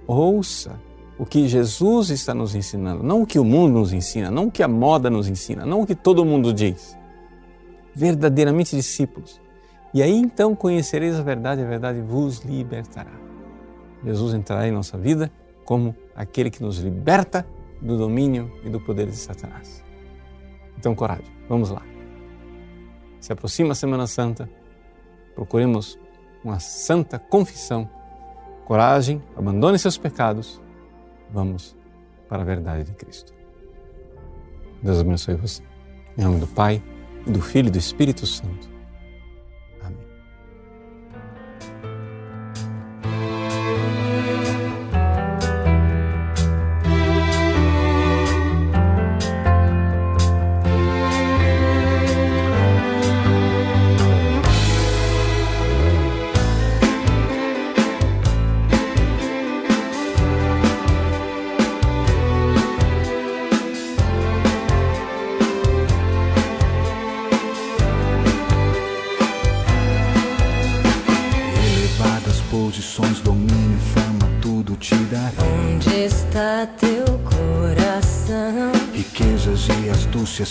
Ouça 0.08 0.80
o 1.18 1.26
que 1.26 1.48
Jesus 1.48 2.10
está 2.10 2.34
nos 2.34 2.56
ensinando, 2.56 3.04
não 3.04 3.24
o 3.24 3.28
que 3.28 3.38
o 3.38 3.44
mundo 3.44 3.74
nos 3.74 3.92
ensina, 3.92 4.32
não 4.32 4.46
o 4.46 4.52
que 4.52 4.64
a 4.64 4.68
moda 4.68 5.10
nos 5.10 5.28
ensina, 5.28 5.66
não 5.66 5.82
o 5.82 5.86
que 5.86 5.96
todo 5.96 6.24
mundo 6.24 6.54
diz 6.54 6.98
verdadeiramente 7.94 8.76
discípulos. 8.76 9.42
E 9.94 10.02
aí 10.02 10.16
então 10.16 10.56
conhecereis 10.56 11.20
a 11.20 11.24
verdade, 11.24 11.62
a 11.62 11.66
verdade 11.66 12.00
vos 12.00 12.40
libertará. 12.40 13.12
Jesus 14.04 14.34
entrará 14.34 14.68
em 14.68 14.72
nossa 14.72 14.98
vida 14.98 15.30
como 15.66 15.96
aquele 16.16 16.50
que 16.50 16.64
nos 16.64 16.80
liberta 16.80 17.46
do 17.82 17.98
domínio 17.98 18.52
e 18.64 18.70
do 18.70 18.80
poder 18.80 19.08
de 19.08 19.16
Satanás. 19.16 19.84
Então, 20.78 20.96
coragem, 20.96 21.26
vamos 21.48 21.70
lá. 21.70 21.89
Se 23.20 23.34
aproxima 23.34 23.74
a 23.74 23.76
Semana 23.76 24.08
Santa, 24.08 24.50
procuremos 25.36 26.00
uma 26.44 26.60
santa 26.60 27.20
confissão. 27.20 27.90
Coragem, 28.66 29.22
abandone 29.36 29.80
seus 29.80 29.98
pecados, 29.98 30.62
vamos 31.32 31.76
para 32.28 32.42
a 32.42 32.46
verdade 32.46 32.84
de 32.84 32.94
Cristo. 32.94 33.34
Deus 34.82 35.00
abençoe 35.00 35.36
você. 35.36 35.64
Em 36.18 36.24
nome 36.24 36.40
do 36.40 36.48
Pai, 36.48 36.82
do 37.26 37.42
Filho 37.42 37.68
e 37.68 37.72
do 37.72 37.78
Espírito 37.78 38.26
Santo. 38.26 38.69
E 80.40 80.46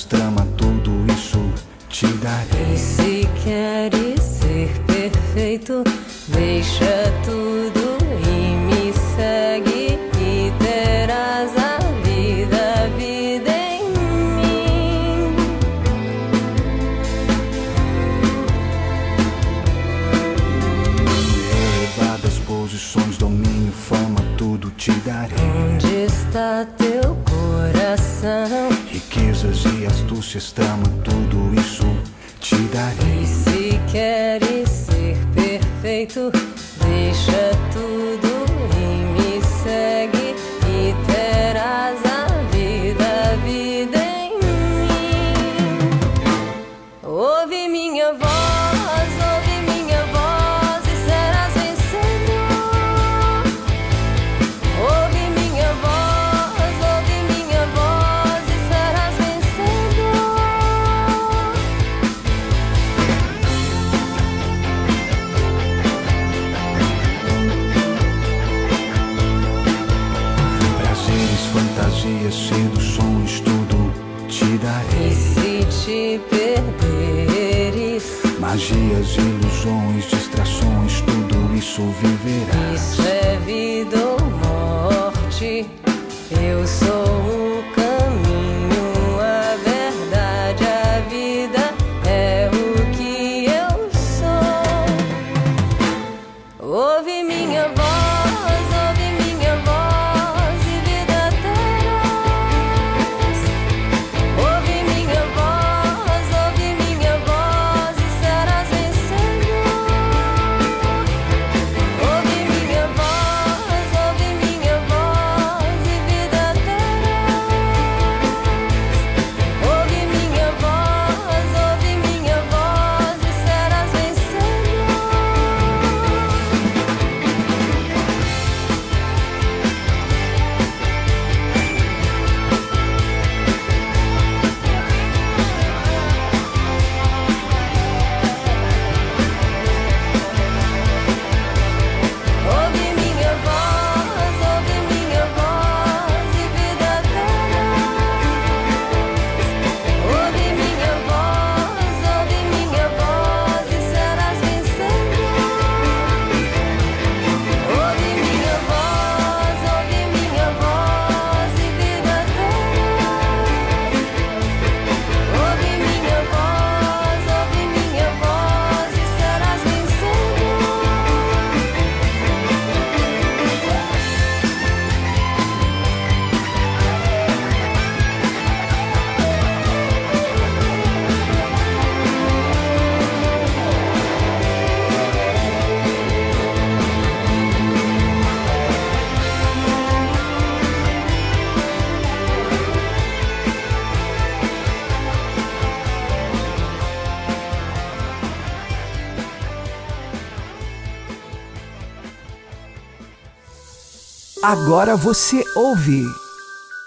Agora 204.42 204.94
você 204.94 205.42
ouve 205.56 206.04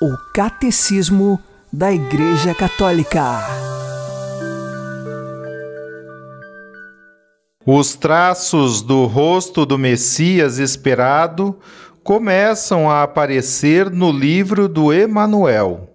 o 0.01 0.15
Catecismo 0.33 1.37
da 1.71 1.91
Igreja 1.91 2.55
Católica. 2.55 3.45
Os 7.65 7.93
traços 7.93 8.81
do 8.81 9.05
rosto 9.05 9.65
do 9.65 9.77
Messias 9.77 10.59
esperado 10.59 11.59
começam 12.01 12.89
a 12.89 13.03
aparecer 13.03 13.89
no 13.89 14.13
livro 14.13 14.69
do 14.69 14.93
Emanuel, 14.93 15.89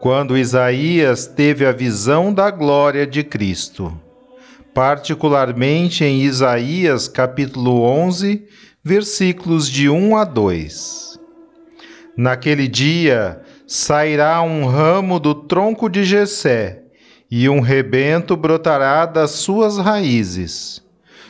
quando 0.00 0.36
Isaías 0.36 1.26
teve 1.26 1.64
a 1.64 1.72
visão 1.72 2.30
da 2.30 2.50
glória 2.50 3.06
de 3.06 3.24
Cristo, 3.24 3.98
particularmente 4.74 6.04
em 6.04 6.20
Isaías 6.20 7.08
capítulo 7.08 7.80
11, 7.80 8.46
versículos 8.82 9.68
de 9.68 9.90
1 9.90 10.16
a 10.16 10.24
2. 10.24 11.20
Naquele 12.16 12.66
dia 12.66 13.40
sairá 13.66 14.40
um 14.42 14.64
ramo 14.64 15.20
do 15.20 15.34
tronco 15.34 15.88
de 15.88 16.02
Jessé, 16.04 16.82
e 17.30 17.48
um 17.48 17.60
rebento 17.60 18.36
brotará 18.36 19.06
das 19.06 19.32
suas 19.32 19.78
raízes. 19.78 20.82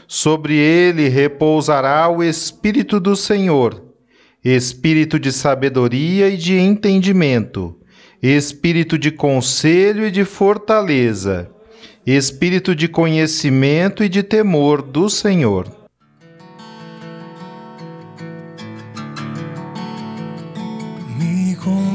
Sobre 0.09 0.55
ele 0.55 1.09
repousará 1.09 2.09
o 2.09 2.23
Espírito 2.23 2.99
do 2.99 3.15
Senhor, 3.15 3.85
Espírito 4.43 5.21
de 5.21 5.31
sabedoria 5.31 6.29
e 6.29 6.37
de 6.37 6.57
entendimento, 6.57 7.77
Espírito 8.23 8.99
de 8.99 9.11
conselho 9.11 10.07
e 10.07 10.11
de 10.11 10.25
fortaleza, 10.25 11.51
Espírito 12.07 12.75
de 12.75 12.89
conhecimento 12.89 14.03
e 14.03 14.09
de 14.09 14.23
temor 14.23 14.81
do 14.81 15.11
Senhor. 15.11 15.80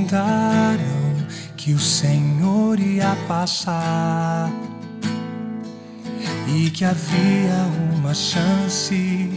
Contaram 0.06 1.15
que 1.58 1.74
o 1.74 1.80
Senhor 1.80 2.80
ia 2.80 3.18
passar 3.28 4.52
e 6.48 6.70
que 6.70 6.86
havia 6.86 7.68
uma 7.98 8.13
chance 8.13 9.30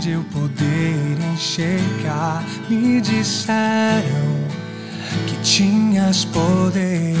de 0.00 0.10
eu 0.10 0.24
poder 0.32 1.16
enxergar. 1.32 2.44
Me 2.68 3.00
disseram 3.00 4.02
que 5.28 5.36
tinhas 5.42 6.24
poder 6.24 7.16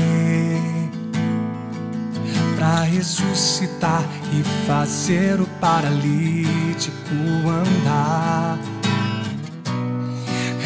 para 2.56 2.82
ressuscitar 2.82 4.02
e 4.32 4.66
fazer 4.66 5.40
o 5.40 5.46
paralítico 5.60 7.14
andar 7.48 8.58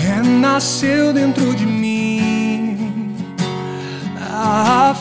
renasceu 0.00 1.12
dentro 1.12 1.54
de 1.54 1.66
mim 1.66 1.99
há 4.40 4.94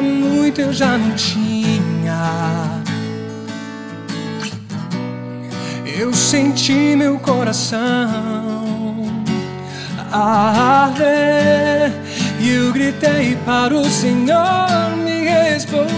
muito 0.00 0.60
eu 0.60 0.72
já 0.72 0.96
não 0.96 1.10
tinha. 1.16 2.82
Eu 5.84 6.12
senti 6.12 6.94
meu 6.96 7.18
coração 7.18 7.74
arder 10.12 11.92
e 12.40 12.50
eu 12.50 12.72
gritei 12.72 13.36
para 13.44 13.74
o 13.74 13.84
Senhor 13.84 14.96
me 15.04 15.24
responder. 15.24 15.94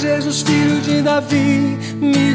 Jesus, 0.00 0.42
filho 0.42 0.80
de 0.80 1.02
Davi, 1.02 1.78
me 2.00 2.34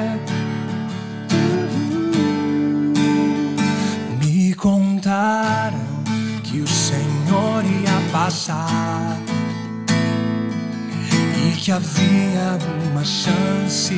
Passar 8.23 9.17
e 11.43 11.55
que 11.55 11.71
havia 11.71 12.59
uma 12.91 13.03
chance 13.03 13.95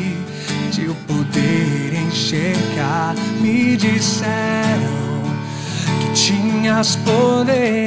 de 0.71 0.85
eu 0.85 0.95
poder 1.05 1.93
enxergar. 1.93 3.15
Me 3.41 3.75
disseram 3.75 5.23
que 5.99 6.13
tinhas 6.13 6.95
poder 6.97 7.83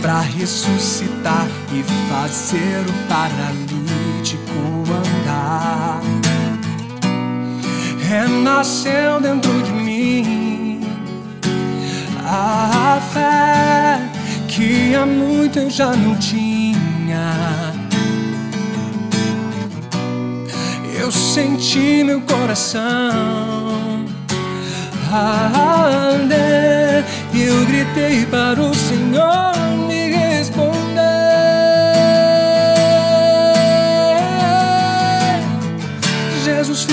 para 0.00 0.20
ressuscitar 0.20 1.46
e 1.70 1.84
fazer 2.10 2.80
o 2.88 2.94
paralítico 3.08 4.52
andar 4.90 6.00
renasceu 8.08 9.20
dentro 9.20 9.62
de 9.62 9.72
mim 9.72 10.45
a 12.36 13.00
fé 13.12 14.00
que 14.48 14.94
há 14.94 15.06
muito 15.06 15.58
eu 15.58 15.70
já 15.70 15.90
não 15.96 16.14
tinha. 16.16 17.32
Eu 20.98 21.10
senti 21.12 22.02
meu 22.04 22.20
coração 22.22 24.04
arder 25.12 27.04
eu 27.34 27.64
gritei 27.66 28.26
para 28.26 28.60
o 28.60 28.74
Senhor 28.74 29.54
me 29.86 29.95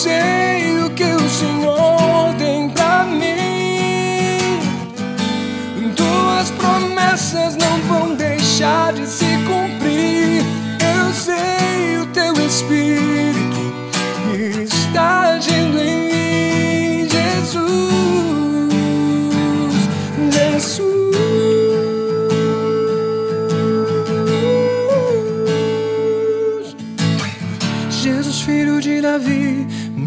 Sei 0.00 0.78
o 0.82 0.88
que 0.90 1.04
o 1.04 1.28
Senhor 1.28 2.34
tem 2.38 2.70
pra 2.70 3.04
mim. 3.04 4.38
Tuas 5.94 6.50
promessas 6.52 7.54
não 7.56 7.78
vão 7.82 8.14
deixar 8.14 8.94
de 8.94 9.06
se 9.06 9.26
cumprir. 9.46 10.42
Eu 10.96 11.12
sei 11.12 11.98
o 11.98 12.06
teu 12.06 12.32
Espírito 12.46 13.09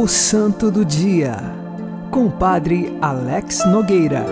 O 0.00 0.06
Santo 0.06 0.70
do 0.70 0.84
Dia, 0.84 1.38
com 2.12 2.26
o 2.26 2.30
Padre 2.30 2.96
Alex 3.02 3.66
Nogueira. 3.66 4.24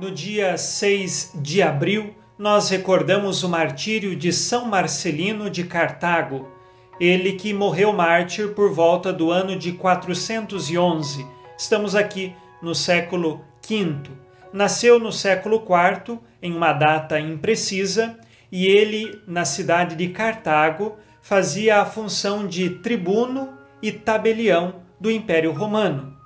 No 0.00 0.10
dia 0.10 0.56
6 0.56 1.32
de 1.34 1.60
abril, 1.60 2.14
nós 2.38 2.70
recordamos 2.70 3.42
o 3.42 3.48
martírio 3.50 4.16
de 4.16 4.32
São 4.32 4.64
Marcelino 4.64 5.50
de 5.50 5.64
Cartago, 5.64 6.48
ele 6.98 7.34
que 7.34 7.52
morreu 7.52 7.92
mártir 7.92 8.54
por 8.54 8.72
volta 8.72 9.12
do 9.12 9.30
ano 9.30 9.58
de 9.58 9.72
411. 9.72 11.26
Estamos 11.58 11.94
aqui 11.94 12.34
no 12.62 12.74
século 12.74 13.44
V. 13.62 14.10
Nasceu 14.54 14.98
no 14.98 15.12
século 15.12 15.62
IV, 15.62 16.18
em 16.40 16.56
uma 16.56 16.72
data 16.72 17.20
imprecisa, 17.20 18.18
e 18.50 18.66
ele, 18.66 19.20
na 19.26 19.44
cidade 19.44 19.94
de 19.96 20.08
Cartago, 20.08 20.96
fazia 21.28 21.82
a 21.82 21.84
função 21.84 22.46
de 22.46 22.70
tribuno 22.70 23.50
e 23.82 23.92
tabelião 23.92 24.76
do 24.98 25.10
Império 25.10 25.52
Romano. 25.52 26.16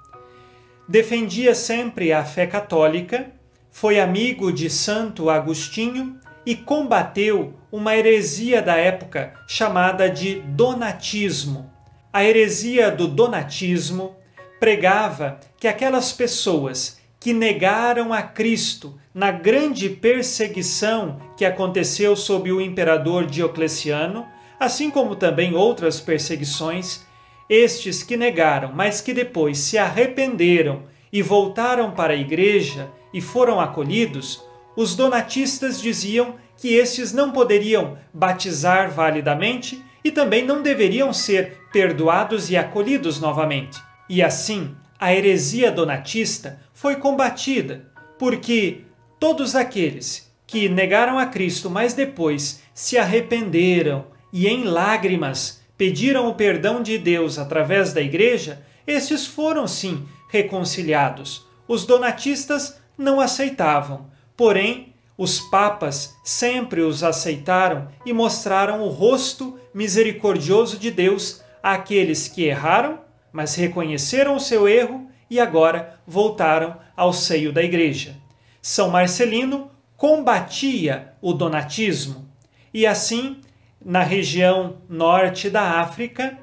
Defendia 0.88 1.56
sempre 1.56 2.12
a 2.12 2.24
fé 2.24 2.46
católica, 2.46 3.32
foi 3.68 3.98
amigo 3.98 4.52
de 4.52 4.70
Santo 4.70 5.28
Agostinho 5.28 6.20
e 6.46 6.54
combateu 6.54 7.52
uma 7.72 7.96
heresia 7.96 8.62
da 8.62 8.76
época 8.76 9.34
chamada 9.48 10.08
de 10.08 10.36
Donatismo. 10.36 11.68
A 12.12 12.22
heresia 12.22 12.88
do 12.88 13.08
Donatismo 13.08 14.14
pregava 14.60 15.40
que 15.58 15.66
aquelas 15.66 16.12
pessoas 16.12 17.00
que 17.18 17.32
negaram 17.32 18.12
a 18.12 18.22
Cristo 18.22 18.96
na 19.12 19.32
grande 19.32 19.88
perseguição 19.88 21.20
que 21.36 21.44
aconteceu 21.44 22.14
sob 22.14 22.52
o 22.52 22.60
imperador 22.60 23.26
Diocleciano, 23.26 24.30
assim 24.62 24.90
como 24.90 25.16
também 25.16 25.54
outras 25.54 26.00
perseguições, 26.00 27.04
estes 27.48 28.02
que 28.02 28.16
negaram, 28.16 28.72
mas 28.72 29.00
que 29.00 29.12
depois 29.12 29.58
se 29.58 29.76
arrependeram 29.76 30.84
e 31.12 31.20
voltaram 31.20 31.90
para 31.90 32.12
a 32.12 32.16
igreja 32.16 32.88
e 33.12 33.20
foram 33.20 33.60
acolhidos, 33.60 34.42
os 34.76 34.94
donatistas 34.94 35.80
diziam 35.80 36.36
que 36.56 36.74
estes 36.74 37.12
não 37.12 37.32
poderiam 37.32 37.98
batizar 38.14 38.90
validamente 38.90 39.84
e 40.04 40.10
também 40.10 40.44
não 40.44 40.62
deveriam 40.62 41.12
ser 41.12 41.58
perdoados 41.72 42.48
e 42.48 42.56
acolhidos 42.56 43.20
novamente. 43.20 43.78
E 44.08 44.22
assim, 44.22 44.74
a 44.98 45.12
heresia 45.12 45.72
donatista 45.72 46.60
foi 46.72 46.96
combatida, 46.96 47.90
porque 48.16 48.82
todos 49.18 49.56
aqueles 49.56 50.32
que 50.46 50.68
negaram 50.68 51.18
a 51.18 51.26
Cristo, 51.26 51.68
mas 51.68 51.94
depois 51.94 52.62
se 52.72 52.96
arrependeram 52.96 54.11
e 54.32 54.48
em 54.48 54.64
lágrimas 54.64 55.60
pediram 55.76 56.28
o 56.28 56.34
perdão 56.34 56.82
de 56.82 56.96
Deus 56.96 57.38
através 57.38 57.92
da 57.92 58.00
igreja, 58.00 58.64
estes 58.86 59.26
foram 59.26 59.66
sim 59.66 60.06
reconciliados. 60.30 61.46
Os 61.68 61.84
donatistas 61.84 62.80
não 62.96 63.20
aceitavam, 63.20 64.06
porém 64.36 64.94
os 65.16 65.40
papas 65.40 66.16
sempre 66.24 66.80
os 66.80 67.04
aceitaram 67.04 67.88
e 68.04 68.12
mostraram 68.12 68.82
o 68.82 68.88
rosto 68.88 69.58
misericordioso 69.74 70.78
de 70.78 70.90
Deus 70.90 71.42
àqueles 71.62 72.28
que 72.28 72.44
erraram, 72.44 73.00
mas 73.32 73.54
reconheceram 73.54 74.36
o 74.36 74.40
seu 74.40 74.66
erro 74.66 75.08
e 75.30 75.38
agora 75.38 76.00
voltaram 76.06 76.76
ao 76.96 77.12
seio 77.12 77.52
da 77.52 77.62
igreja. 77.62 78.16
São 78.60 78.90
Marcelino 78.90 79.70
combatia 79.96 81.14
o 81.20 81.32
donatismo 81.32 82.28
e 82.74 82.86
assim, 82.86 83.40
na 83.84 84.02
região 84.02 84.78
norte 84.88 85.50
da 85.50 85.80
África, 85.80 86.38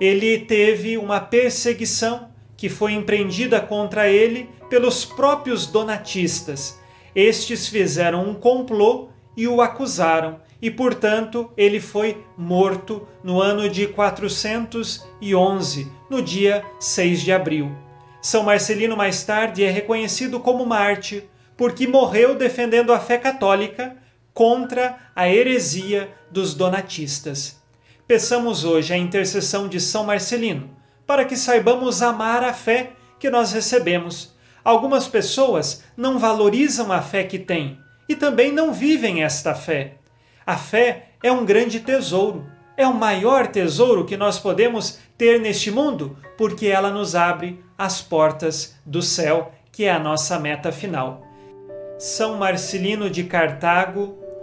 ele 0.00 0.38
teve 0.38 0.96
uma 0.96 1.20
perseguição 1.20 2.30
que 2.56 2.68
foi 2.68 2.92
empreendida 2.92 3.60
contra 3.60 4.08
ele 4.08 4.48
pelos 4.68 5.04
próprios 5.04 5.66
donatistas. 5.66 6.80
Estes 7.14 7.68
fizeram 7.68 8.28
um 8.28 8.34
complô 8.34 9.08
e 9.36 9.46
o 9.46 9.60
acusaram, 9.60 10.40
e 10.60 10.70
portanto 10.70 11.52
ele 11.56 11.80
foi 11.80 12.24
morto 12.36 13.06
no 13.22 13.40
ano 13.40 13.68
de 13.68 13.86
411, 13.86 15.92
no 16.10 16.20
dia 16.20 16.64
6 16.80 17.22
de 17.22 17.32
abril. 17.32 17.70
São 18.20 18.42
Marcelino 18.42 18.96
mais 18.96 19.22
tarde 19.22 19.62
é 19.62 19.70
reconhecido 19.70 20.40
como 20.40 20.66
mártir 20.66 21.24
porque 21.56 21.88
morreu 21.88 22.36
defendendo 22.36 22.92
a 22.92 23.00
fé 23.00 23.18
católica 23.18 23.96
contra 24.38 25.00
a 25.16 25.28
heresia 25.28 26.14
dos 26.30 26.54
donatistas. 26.54 27.60
Peçamos 28.06 28.64
hoje 28.64 28.94
a 28.94 28.96
intercessão 28.96 29.66
de 29.66 29.80
São 29.80 30.04
Marcelino 30.04 30.70
para 31.04 31.24
que 31.24 31.36
saibamos 31.36 32.02
amar 32.02 32.44
a 32.44 32.52
fé 32.52 32.92
que 33.18 33.30
nós 33.30 33.50
recebemos. 33.50 34.32
Algumas 34.62 35.08
pessoas 35.08 35.82
não 35.96 36.20
valorizam 36.20 36.92
a 36.92 37.02
fé 37.02 37.24
que 37.24 37.36
têm 37.36 37.80
e 38.08 38.14
também 38.14 38.52
não 38.52 38.72
vivem 38.72 39.24
esta 39.24 39.56
fé. 39.56 39.94
A 40.46 40.56
fé 40.56 41.08
é 41.20 41.32
um 41.32 41.44
grande 41.44 41.80
tesouro, 41.80 42.46
é 42.76 42.86
o 42.86 42.94
maior 42.94 43.48
tesouro 43.48 44.04
que 44.04 44.16
nós 44.16 44.38
podemos 44.38 45.00
ter 45.18 45.40
neste 45.40 45.72
mundo, 45.72 46.16
porque 46.36 46.68
ela 46.68 46.92
nos 46.92 47.16
abre 47.16 47.60
as 47.76 48.00
portas 48.00 48.76
do 48.86 49.02
céu, 49.02 49.50
que 49.72 49.82
é 49.82 49.90
a 49.90 49.98
nossa 49.98 50.38
meta 50.38 50.70
final. 50.70 51.24
São 51.98 52.36
Marcelino 52.36 53.10
de 53.10 53.24
Cartago, 53.24 54.17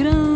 Grande 0.00 0.29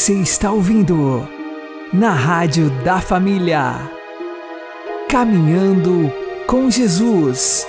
Você 0.00 0.14
está 0.14 0.50
ouvindo 0.50 1.28
na 1.92 2.14
Rádio 2.14 2.70
da 2.82 3.02
Família. 3.02 3.78
Caminhando 5.10 6.10
com 6.46 6.70
Jesus. 6.70 7.68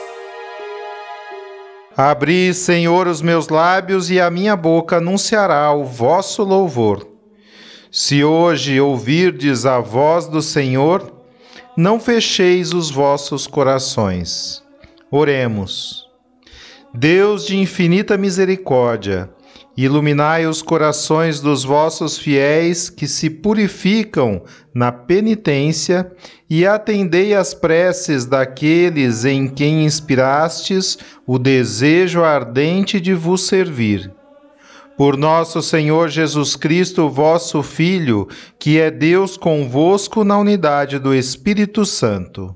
Abri, 1.97 2.53
Senhor, 2.53 3.05
os 3.05 3.21
meus 3.21 3.49
lábios 3.49 4.09
e 4.09 4.17
a 4.17 4.31
minha 4.31 4.55
boca 4.55 4.95
anunciará 4.95 5.73
o 5.73 5.83
vosso 5.83 6.41
louvor. 6.45 7.05
Se 7.91 8.23
hoje 8.23 8.79
ouvirdes 8.79 9.65
a 9.65 9.81
voz 9.81 10.25
do 10.25 10.41
Senhor, 10.41 11.11
não 11.75 11.99
fecheis 11.99 12.71
os 12.71 12.89
vossos 12.89 13.45
corações. 13.45 14.63
Oremos. 15.11 16.07
Deus 16.93 17.45
de 17.45 17.57
infinita 17.57 18.17
misericórdia, 18.17 19.29
iluminai 19.75 20.45
os 20.45 20.61
corações 20.61 21.39
dos 21.39 21.63
vossos 21.63 22.17
fiéis 22.17 22.89
que 22.89 23.07
se 23.07 23.29
purificam 23.29 24.43
na 24.73 24.91
penitência 24.91 26.11
e 26.49 26.65
atendei 26.65 27.33
às 27.33 27.53
preces 27.53 28.25
daqueles 28.25 29.25
em 29.25 29.47
quem 29.47 29.85
inspirastes 29.85 30.97
o 31.25 31.39
desejo 31.39 32.23
ardente 32.23 32.99
de 32.99 33.13
vos 33.13 33.47
servir. 33.47 34.11
Por 34.97 35.17
nosso 35.17 35.61
Senhor 35.61 36.09
Jesus 36.09 36.55
Cristo, 36.55 37.09
vosso 37.09 37.63
Filho, 37.63 38.27
que 38.59 38.79
é 38.79 38.91
Deus 38.91 39.37
convosco 39.37 40.23
na 40.23 40.37
unidade 40.37 40.99
do 40.99 41.15
Espírito 41.15 41.85
Santo. 41.85 42.55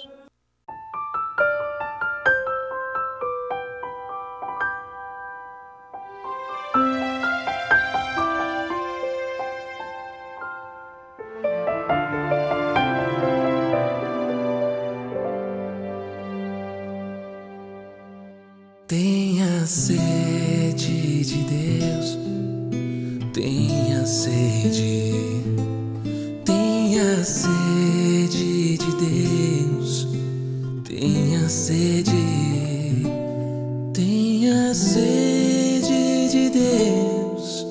Deus, 36.51 37.65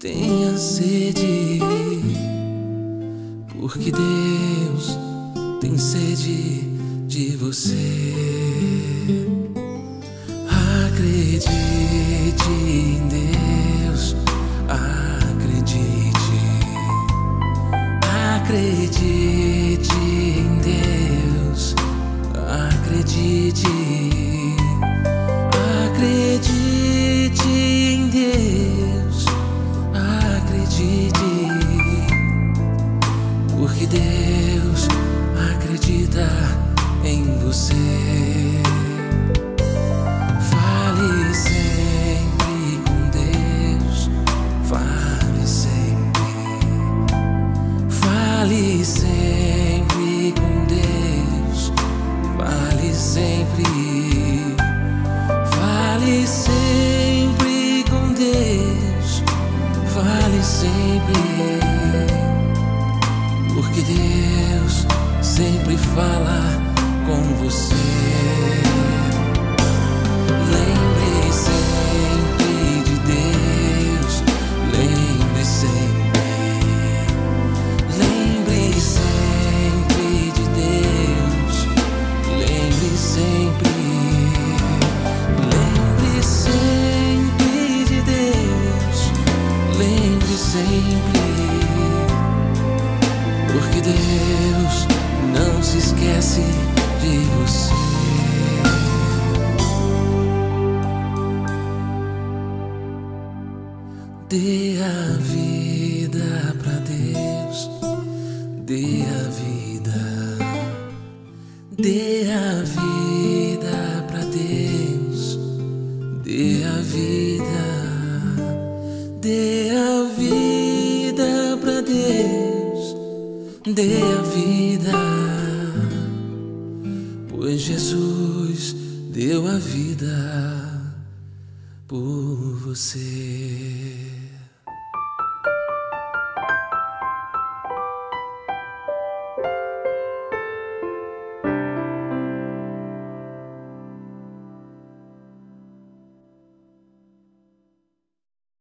tenha 0.00 0.56
sede, 0.56 1.60
porque 3.60 3.92
Deus 3.92 4.98
tem 5.60 5.76
sede 5.76 6.62
de 7.06 7.36
você. 7.36 9.37